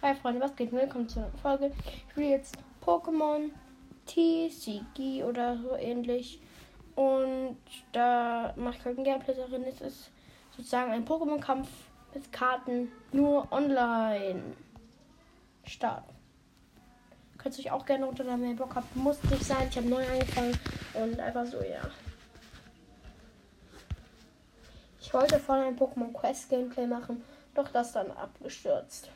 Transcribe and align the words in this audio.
Hi 0.00 0.14
Freunde, 0.14 0.40
was 0.40 0.54
geht? 0.54 0.70
Willkommen 0.70 1.08
zu 1.08 1.18
einer 1.18 1.28
Folge. 1.42 1.72
Ich 1.84 2.12
spiele 2.12 2.28
jetzt 2.28 2.56
Pokémon 2.86 3.50
TCG 4.06 5.24
oder 5.24 5.58
so 5.58 5.74
ähnlich. 5.74 6.40
Und 6.94 7.58
da 7.90 8.54
mache 8.54 8.76
ich 8.78 8.84
halt 8.84 8.98
ein 8.98 9.02
Gameplay 9.02 9.34
darin. 9.34 9.64
Es 9.64 9.80
ist 9.80 10.10
sozusagen 10.56 10.92
ein 10.92 11.04
Pokémon-Kampf 11.04 11.68
mit 12.14 12.32
Karten 12.32 12.92
nur 13.10 13.50
online 13.50 14.40
starten. 15.64 16.14
Könnt 17.36 17.58
ihr 17.58 17.64
euch 17.64 17.72
auch 17.72 17.84
gerne 17.84 18.04
runterladen, 18.04 18.42
wenn 18.42 18.50
ihr 18.50 18.56
Bock 18.56 18.76
habt. 18.76 18.94
Muss 18.94 19.20
nicht 19.24 19.44
sein. 19.44 19.66
Ich 19.68 19.76
habe 19.76 19.88
neu 19.88 20.06
angefangen 20.06 20.56
und 20.94 21.18
einfach 21.18 21.44
so, 21.44 21.60
ja. 21.60 21.80
Ich 25.00 25.12
wollte 25.12 25.40
vorhin 25.40 25.66
ein 25.66 25.76
Pokémon 25.76 26.12
Quest 26.12 26.50
Gameplay 26.50 26.86
machen, 26.86 27.24
doch 27.52 27.66
das 27.72 27.94
dann 27.94 28.12
abgestürzt. 28.12 29.10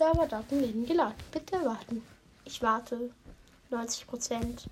Serverdaten 0.00 0.62
werden 0.62 0.86
geladen. 0.86 1.14
Bitte 1.30 1.62
warten. 1.62 2.02
Ich 2.46 2.62
warte. 2.62 3.10
90 3.68 4.06
Prozent. 4.06 4.66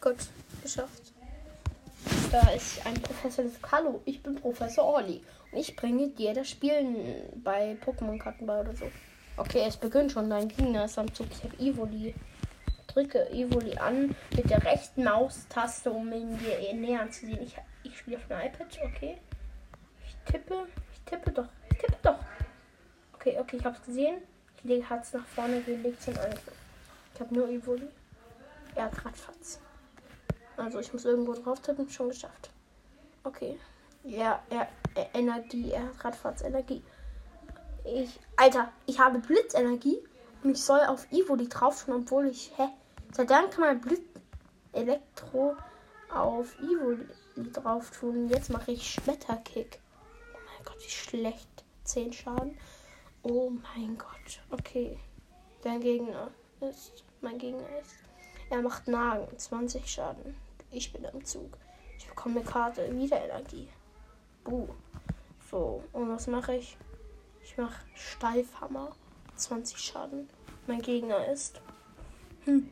Gut, 0.00 0.16
geschafft. 0.60 1.12
Da 2.32 2.50
ist 2.50 2.84
ein 2.84 2.94
Professor 2.94 3.44
Hallo, 3.70 4.02
ich 4.04 4.20
bin 4.24 4.34
Professor 4.34 4.84
Orly. 4.84 5.22
Und 5.52 5.58
ich 5.60 5.76
bringe 5.76 6.08
dir 6.08 6.34
das 6.34 6.50
Spielen 6.50 7.22
bei 7.44 7.76
Pokémon-Kartenbau 7.84 8.62
oder 8.62 8.74
so. 8.74 8.90
Okay, 9.36 9.62
es 9.68 9.76
beginnt 9.76 10.10
schon. 10.10 10.28
Dein 10.28 10.48
Gegner 10.48 10.86
ist 10.86 10.98
am 10.98 11.14
Zug. 11.14 11.28
Ich 11.30 11.44
habe 11.44 11.56
Evoli. 11.60 12.12
Drücke 12.88 13.30
Evoli 13.30 13.76
an 13.76 14.16
mit 14.34 14.50
der 14.50 14.64
rechten 14.64 15.04
Maustaste, 15.04 15.92
um 15.92 16.12
ihn 16.12 16.36
dir 16.38 16.74
näher 16.74 17.08
zu 17.08 17.26
sehen. 17.26 17.38
Ich, 17.40 17.54
ich 17.84 17.96
spiele 17.96 18.16
auf 18.16 18.26
dem 18.26 18.38
iPad, 18.38 18.66
okay. 18.84 19.18
Tippe. 20.26 20.66
Ich 20.92 21.00
tippe 21.02 21.30
doch. 21.30 21.48
Ich 21.70 21.78
tippe 21.78 21.96
doch. 22.02 22.18
Okay, 23.14 23.38
okay, 23.38 23.56
ich 23.56 23.64
hab's 23.64 23.82
gesehen. 23.84 24.22
Ich 24.56 24.64
lege 24.64 24.88
Herz 24.88 25.12
nach 25.12 25.26
vorne 25.26 25.60
gelegt 25.62 26.02
zum 26.02 26.16
Angriff. 26.16 26.52
Ich 27.14 27.20
habe 27.20 27.34
nur 27.34 27.48
Evoli. 27.48 27.88
Er 28.74 28.84
hat 28.84 29.04
Radfatz. 29.04 29.60
Also 30.56 30.80
ich 30.80 30.92
muss 30.92 31.04
irgendwo 31.04 31.32
drauf 31.34 31.60
tippen. 31.60 31.88
Schon 31.88 32.08
geschafft. 32.08 32.50
Okay. 33.24 33.58
Ja, 34.04 34.42
er, 34.50 34.68
er 34.94 35.14
Energie. 35.14 35.72
Er 35.72 35.84
hat 35.84 36.04
Radfatz 36.04 36.42
Energie. 36.42 36.82
Ich. 37.84 38.20
Alter, 38.36 38.70
ich 38.86 38.98
habe 39.00 39.18
Blitzenergie. 39.18 39.98
Und 40.42 40.50
ich 40.50 40.62
soll 40.62 40.80
auf 40.80 41.10
Evoli 41.10 41.48
drauf 41.48 41.84
tun, 41.84 41.94
obwohl 41.94 42.26
ich. 42.26 42.52
Hä? 42.56 42.68
Seit 43.12 43.30
dann 43.30 43.50
kann 43.50 43.60
man 43.62 43.80
Blitz 43.80 44.02
Elektro 44.72 45.56
auf 46.12 46.54
Evoli 46.60 47.06
drauf 47.52 47.90
tun. 47.90 48.28
Jetzt 48.28 48.50
mache 48.50 48.72
ich 48.72 48.88
Schmetterkick. 48.88 49.80
Gott, 50.66 50.78
wie 50.84 50.90
schlecht. 50.90 51.64
10 51.84 52.12
Schaden. 52.12 52.58
Oh 53.22 53.50
mein 53.50 53.96
Gott. 53.96 54.40
Okay. 54.50 54.98
Der 55.64 55.78
Gegner 55.78 56.30
ist. 56.60 57.04
Mein 57.20 57.38
Gegner 57.38 57.66
ist. 57.80 57.94
Er 58.50 58.60
macht 58.60 58.86
Nagen. 58.88 59.26
20 59.38 59.86
Schaden. 59.88 60.36
Ich 60.70 60.92
bin 60.92 61.06
am 61.06 61.24
Zug. 61.24 61.56
Ich 61.98 62.06
bekomme 62.06 62.40
eine 62.40 62.48
Karte. 62.48 62.94
Wieder 62.94 63.24
Energie. 63.24 63.68
Buh. 64.44 64.68
So. 65.50 65.82
Und 65.92 66.10
was 66.10 66.26
mache 66.26 66.56
ich? 66.56 66.76
Ich 67.42 67.56
mache 67.56 67.84
Steifhammer. 67.94 68.94
20 69.36 69.78
Schaden. 69.78 70.28
Mein 70.66 70.82
Gegner 70.82 71.26
ist. 71.28 71.60
Hm. 72.44 72.70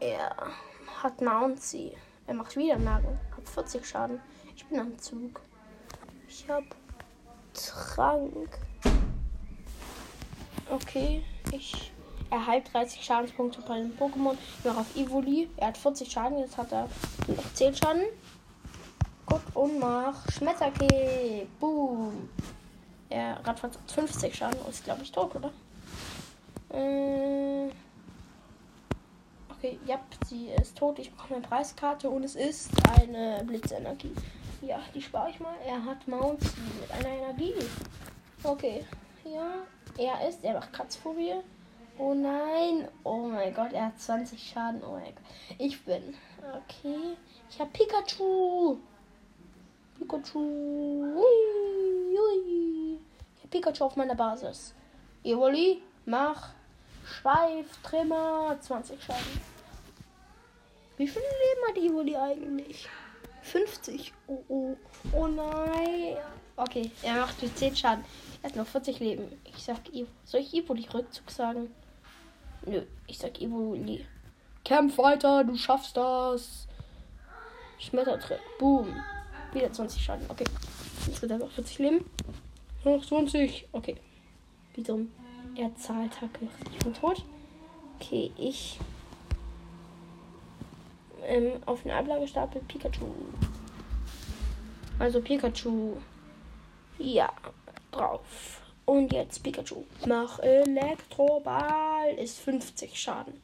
Er 0.00 0.34
hat 1.02 1.20
Mouncy. 1.20 1.96
Er 2.26 2.34
macht 2.34 2.56
wieder 2.56 2.78
Nagen. 2.78 3.18
Hat 3.36 3.48
40 3.48 3.86
Schaden. 3.86 4.20
Ich 4.56 4.64
bin 4.64 4.80
am 4.80 4.98
Zug. 4.98 5.42
Ich 6.26 6.48
hab 6.48 6.64
Trank. 7.52 8.58
Okay, 10.70 11.22
ich 11.52 11.92
erhalte 12.30 12.72
30 12.72 13.04
Schadenspunkte 13.04 13.60
bei 13.68 13.78
den 13.78 13.96
Pokémon. 13.96 14.34
Ich 14.58 14.64
mache 14.64 14.80
auf 14.80 14.96
Evoli. 14.96 15.50
Er 15.58 15.68
hat 15.68 15.76
40 15.76 16.10
Schaden, 16.10 16.38
jetzt 16.38 16.56
hat 16.56 16.72
er 16.72 16.88
noch 17.28 17.52
10 17.52 17.76
Schaden. 17.76 18.02
Gut, 19.26 19.42
und 19.54 19.78
mach 19.78 20.26
Schmetterkick. 20.32 21.46
Boom. 21.60 22.30
Er 23.10 23.42
hat 23.44 23.60
50 23.60 24.34
Schaden 24.34 24.58
und 24.60 24.70
ist, 24.70 24.84
glaube 24.84 25.02
ich, 25.02 25.12
tot, 25.12 25.36
oder? 25.36 25.52
Äh, 26.70 27.68
okay, 29.50 29.78
ja, 29.86 30.00
sie 30.26 30.48
ist 30.48 30.78
tot. 30.78 30.98
Ich 30.98 31.10
bekomme 31.10 31.36
eine 31.36 31.46
Preiskarte 31.46 32.08
und 32.08 32.24
es 32.24 32.34
ist 32.34 32.70
eine 32.98 33.44
Blitzenergie. 33.44 34.12
Ja, 34.66 34.80
die 34.92 35.00
spare 35.00 35.30
ich 35.30 35.38
mal. 35.38 35.54
Er 35.64 35.84
hat 35.84 36.08
Mounts 36.08 36.52
mit 36.80 36.90
einer 36.90 37.08
Energie. 37.08 37.54
Okay. 38.42 38.84
Ja, 39.24 39.62
er 39.96 40.28
ist. 40.28 40.42
Er 40.42 40.54
macht 40.54 40.72
Kratzphobie. 40.72 41.34
Oh 41.98 42.14
nein. 42.14 42.88
Oh 43.04 43.28
mein 43.28 43.54
Gott, 43.54 43.72
er 43.72 43.86
hat 43.86 44.00
20 44.00 44.42
Schaden. 44.42 44.82
Oh 44.82 44.94
mein 44.94 45.14
Gott. 45.14 45.24
Ich 45.58 45.84
bin. 45.84 46.14
Okay. 46.40 47.16
Ich 47.48 47.60
habe 47.60 47.70
Pikachu. 47.70 48.78
Pikachu. 50.00 51.14
Ich 53.36 53.42
habe 53.42 53.48
Pikachu 53.50 53.84
auf 53.84 53.94
meiner 53.94 54.16
Basis. 54.16 54.74
Evoli, 55.22 55.80
mach 56.06 56.48
Schweiftrimmer. 57.04 58.56
20 58.60 59.00
Schaden. 59.00 59.40
Wie 60.96 61.06
viele 61.06 61.24
Leben 61.24 61.68
hat 61.68 61.76
Evoli 61.76 62.16
eigentlich? 62.16 62.88
50. 63.46 64.12
Oh, 64.26 64.44
oh. 64.48 64.76
Oh 65.12 65.26
nein. 65.26 66.16
Okay, 66.56 66.90
er 67.02 67.20
macht 67.20 67.40
die 67.40 67.54
10 67.54 67.76
Schaden. 67.76 68.04
Er 68.42 68.50
hat 68.50 68.56
noch 68.56 68.66
40 68.66 68.98
Leben. 69.00 69.24
Ich 69.44 69.62
sag 69.62 69.88
Evo. 69.92 70.08
Soll 70.24 70.40
ich 70.40 70.54
Evoli 70.54 70.86
Rückzug 70.92 71.30
sagen? 71.30 71.70
Nö, 72.64 72.82
ich 73.06 73.18
sag 73.18 73.40
Evoli. 73.40 74.04
Kämpf 74.64 74.98
weiter, 74.98 75.44
du 75.44 75.56
schaffst 75.56 75.96
das. 75.96 76.66
Schmettertritt. 77.78 78.40
Boom. 78.58 78.96
Wieder 79.52 79.72
20 79.72 80.02
Schaden. 80.02 80.26
Okay. 80.28 80.44
Jetzt 81.06 81.22
wird 81.22 81.32
er 81.32 81.38
noch 81.38 81.50
40 81.50 81.78
Leben. 81.78 82.10
Noch 82.84 83.04
20. 83.04 83.68
Okay. 83.72 83.96
Wiederum. 84.74 85.12
Er 85.56 85.74
Zahltacke. 85.76 86.48
Ich 86.72 86.78
bin 86.78 86.94
tot. 86.94 87.24
Okay, 88.00 88.32
ich 88.36 88.78
ähm, 91.26 91.62
auf 91.66 91.82
den 91.82 91.92
Ablagestapel 91.92 92.62
Pikachu. 92.62 93.06
Also 94.98 95.20
Pikachu. 95.20 95.96
Ja, 96.98 97.30
drauf. 97.90 98.62
Und 98.84 99.12
jetzt 99.12 99.42
Pikachu. 99.42 99.84
Mach 100.06 100.38
Elektroball. 100.38 102.14
Ist 102.18 102.38
50 102.38 102.98
Schaden. 102.98 103.34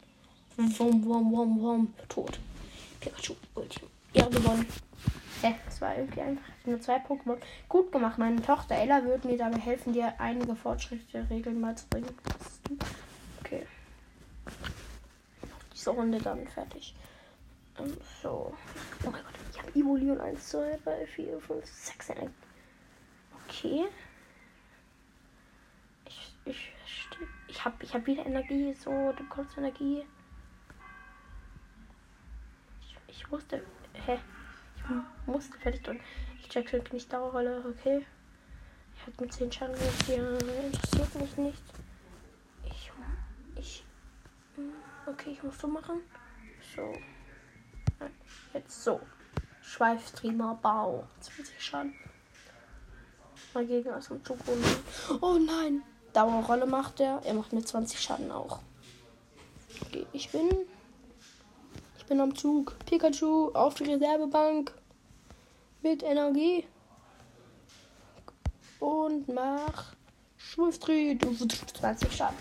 Wum, 0.56 1.04
wum, 1.04 1.32
wum, 1.32 1.62
wum. 1.62 1.94
Tot. 2.08 2.38
Pikachu. 3.00 3.34
Ultim. 3.54 3.88
Ja, 4.14 4.26
gewonnen. 4.26 4.66
Hä? 5.42 5.54
Das 5.64 5.80
war 5.80 5.96
irgendwie 5.96 6.20
einfach 6.20 6.52
nur 6.64 6.80
zwei 6.80 6.98
Pokémon. 6.98 7.38
Gut 7.68 7.90
gemacht. 7.90 8.18
Meine 8.18 8.40
Tochter 8.40 8.76
Ella 8.76 9.04
wird 9.04 9.24
mir 9.24 9.36
dabei 9.36 9.58
helfen, 9.58 9.92
dir 9.92 10.14
einige 10.18 10.54
Fortschritte 10.54 11.26
Regeln 11.28 11.60
mal 11.60 11.76
zu 11.76 11.86
bringen. 11.88 12.14
Okay. 13.40 13.66
Diese 15.74 15.90
Runde 15.90 16.18
dann 16.18 16.46
fertig. 16.46 16.94
Um, 17.82 17.96
so. 18.22 18.54
Oh 19.04 19.10
mein 19.10 19.22
Gott. 19.24 19.34
Ich 19.50 19.58
habe 19.58 19.70
Evoli 19.74 20.10
und 20.10 20.20
1, 20.20 20.48
2, 20.50 20.78
3, 20.84 21.06
4, 21.06 21.40
5, 21.40 21.66
6 21.66 22.10
Energie. 22.10 22.34
Okay. 23.48 23.84
Ich, 26.06 26.36
ich, 26.44 26.70
ich 27.48 27.64
habe 27.64 27.76
ich 27.82 27.94
hab 27.94 28.06
wieder 28.06 28.24
Energie. 28.24 28.72
So, 28.74 28.90
du 28.90 29.24
bekommst 29.24 29.58
Energie. 29.58 30.04
Ich, 32.80 32.96
ich 33.08 33.30
musste. 33.30 33.64
Hä? 34.06 34.18
Ich 34.76 35.26
musste 35.26 35.58
fertig 35.58 35.82
tun. 35.82 36.00
Ich 36.40 36.48
check 36.48 36.68
schon 36.68 36.82
nicht 36.92 37.12
Dauerrolle. 37.12 37.64
Okay. 37.68 38.06
Ich 38.94 39.06
hatte 39.06 39.24
mit 39.24 39.32
10 39.32 39.50
Schaden 39.50 39.76
hier. 40.06 40.38
Interessiert 40.38 41.14
mich 41.16 41.36
nicht. 41.36 41.62
Ich. 42.64 42.92
Ich. 43.56 43.84
Okay, 45.06 45.30
ich 45.30 45.42
muss 45.42 45.58
so 45.58 45.66
machen. 45.66 46.00
So. 46.76 46.92
Jetzt 48.54 48.84
so. 48.84 49.00
Schweifstreamer 49.62 50.58
Bau. 50.60 51.04
20 51.20 51.62
Schaden. 51.62 51.94
Mein 53.54 53.66
Gegner 53.66 53.98
ist 53.98 54.10
im 54.10 54.24
Zug 54.24 54.38
Oh 55.20 55.38
nein. 55.38 55.82
Dauerrolle 56.12 56.66
macht 56.66 57.00
er. 57.00 57.20
Er 57.24 57.34
macht 57.34 57.52
mir 57.52 57.64
20 57.64 58.00
Schaden 58.00 58.30
auch. 58.30 58.60
Okay, 59.86 60.06
ich 60.12 60.30
bin. 60.30 60.50
Ich 61.98 62.06
bin 62.06 62.20
am 62.20 62.34
Zug. 62.34 62.76
Pikachu 62.86 63.50
auf 63.52 63.74
die 63.74 63.84
Reservebank. 63.84 64.72
Mit 65.82 66.02
Energie. 66.02 66.66
Und 68.80 69.28
mach. 69.28 69.94
Schwiftri. 70.36 71.18
20 71.74 72.12
Schaden. 72.12 72.36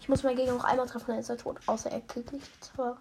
Ich 0.00 0.08
muss 0.08 0.22
meinen 0.22 0.36
Gegner 0.36 0.54
noch 0.54 0.64
einmal 0.64 0.86
treffen, 0.86 1.08
dann 1.08 1.18
ist 1.18 1.28
er 1.28 1.36
tot. 1.36 1.58
Außer 1.66 1.90
er 1.90 2.00
kriegt 2.00 2.32
nicht. 2.32 2.64
Zwar. 2.64 2.98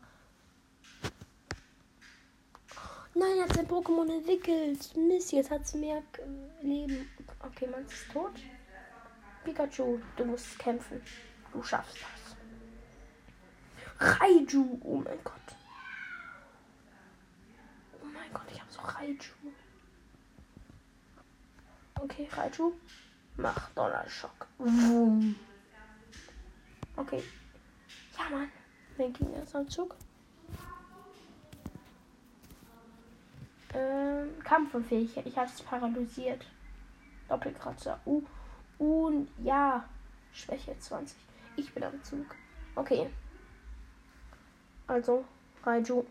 Nein, 3.19 3.38
er 3.38 3.44
hat 3.44 3.54
sein 3.54 3.68
Pokémon 3.68 4.10
entwickelt. 4.10 4.95
Mist, 4.95 5.33
jetzt 5.33 5.51
hat 5.51 5.63
es 5.63 5.74
mehr 5.74 6.01
Leben. 6.62 7.10
Okay, 7.42 7.68
man 7.68 7.86
ist 7.86 8.10
tot. 8.13 8.31
Pikachu, 9.44 10.00
du 10.16 10.25
musst 10.25 10.57
kämpfen. 10.57 11.01
Du 11.51 11.62
schaffst 11.62 11.98
das. 11.98 12.38
Raiju, 14.21 14.80
oh 14.83 14.98
mein 14.98 15.21
Gott. 15.21 15.33
Oh 18.01 18.06
mein 18.06 18.31
Gott, 18.31 18.45
ich 18.54 18.62
habe 18.62 18.71
so 18.71 18.80
Raiju. 18.80 19.18
Okay, 22.00 22.30
Raiju. 22.31 22.74
Mach 23.36 23.69
Donnerschock. 23.71 24.48
Wum. 24.60 25.36
Okay. 26.95 27.24
Ja, 28.18 28.30
Mann. 28.30 28.51
Mein 28.98 29.12
Gegner 29.12 29.44
ist 29.44 29.56
am 29.56 29.68
Zug. 29.68 29.95
Ähm, 33.80 34.44
Kampfunfähigkeit. 34.44 35.26
Ich 35.26 35.38
habe 35.38 35.50
es 35.50 35.62
paralysiert. 35.62 36.46
Doppelkratzer. 37.30 38.00
Uh. 38.06 38.24
Und 38.78 39.30
ja. 39.44 39.84
Schwäche 40.34 40.78
20. 40.78 41.18
Ich 41.56 41.74
bin 41.74 41.84
am 41.84 42.04
Zug. 42.04 42.26
Okay. 42.76 43.10
Also, 44.88 45.24
Raiju. 45.64 46.06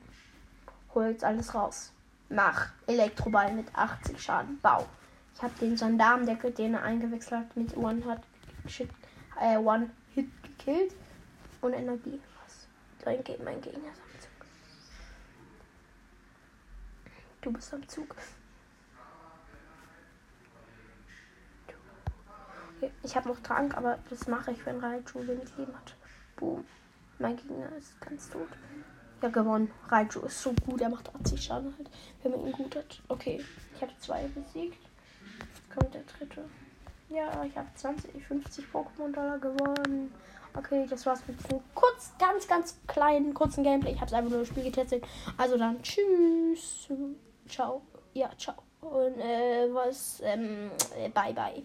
Holt 0.94 1.22
alles 1.24 1.54
raus. 1.54 1.92
Mach. 2.30 2.70
Elektroball 2.86 3.52
mit 3.52 3.74
80 3.74 4.20
Schaden. 4.20 4.58
Bau. 4.60 4.86
Ich 5.34 5.42
habe 5.42 5.54
den 5.60 5.76
Gendarmdeckel, 5.76 6.52
den 6.52 6.74
er 6.74 6.82
eingewechselt 6.82 7.40
hat, 7.40 7.56
mit 7.56 7.76
One 7.76 8.02
Hit, 8.02 8.70
Shit, 8.70 8.90
äh, 9.40 9.56
One 9.56 9.90
Hit 10.14 10.28
gekillt. 10.42 10.94
Und 11.60 11.72
Energie. 11.72 12.20
Was? 12.42 12.66
Dein 13.04 13.22
Ge 13.24 13.36
mein 13.44 13.60
Gegner 13.60 13.90
ist 13.90 14.00
am 14.00 14.20
Zug. 14.20 14.30
Du 17.40 17.52
bist 17.52 17.72
am 17.72 17.86
Zug. 17.88 18.14
Ich 23.02 23.16
habe 23.16 23.28
noch 23.28 23.40
Trank, 23.40 23.76
aber 23.76 23.98
das 24.10 24.28
mache 24.28 24.52
ich, 24.52 24.64
wenn 24.64 24.78
Raichu 24.78 25.26
wenig 25.26 25.56
Leben 25.56 25.74
hat. 25.74 25.96
Boom. 26.36 26.64
Mein 27.18 27.36
Gegner 27.36 27.74
ist 27.76 28.00
ganz 28.00 28.30
tot. 28.30 28.48
Ja, 29.20 29.28
gewonnen. 29.28 29.70
Raichu 29.88 30.20
ist 30.20 30.40
so 30.40 30.52
gut. 30.64 30.80
Er 30.80 30.88
macht 30.88 31.12
80 31.12 31.42
Schaden 31.42 31.74
halt, 31.76 31.90
wenn 32.22 32.32
man 32.32 32.46
ihn 32.46 32.52
gut 32.52 32.76
hat. 32.76 33.02
Okay, 33.08 33.44
ich 33.74 33.82
habe 33.82 33.92
zwei 33.98 34.28
besiegt 34.28 34.88
kommt 35.78 35.94
der 35.94 36.02
dritte. 36.02 36.44
Ja, 37.10 37.44
ich 37.44 37.56
habe 37.56 37.68
20, 37.74 38.22
50 38.26 38.66
Pokémon-Dollar 38.72 39.38
gewonnen. 39.38 40.12
Okay, 40.54 40.86
das 40.88 41.06
war's 41.06 41.22
mit 41.26 41.42
diesem 41.42 41.60
kurz, 41.74 42.12
ganz, 42.18 42.46
ganz 42.46 42.78
kleinen, 42.86 43.32
kurzen 43.32 43.64
Gameplay. 43.64 43.92
Ich 43.92 44.00
habe 44.00 44.06
es 44.06 44.12
einfach 44.12 44.30
nur 44.30 44.40
im 44.40 44.46
Spiel 44.46 44.64
getestet. 44.64 45.04
Also 45.36 45.56
dann, 45.56 45.82
tschüss. 45.82 46.88
Ciao. 47.48 47.82
Ja, 48.14 48.30
ciao. 48.36 48.56
Und 48.80 49.18
äh, 49.18 49.72
was, 49.72 50.22
ähm, 50.24 50.70
bye, 51.14 51.32
bye. 51.32 51.64